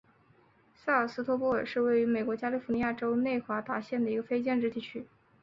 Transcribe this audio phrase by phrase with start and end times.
[0.73, 5.05] 塞瓦斯托波尔是位于美国加利福尼亚州内华达县的一个非建制地区。